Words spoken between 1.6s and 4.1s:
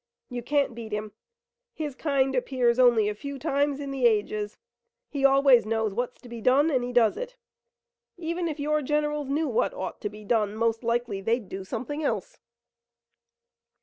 His kind appears only a few times in the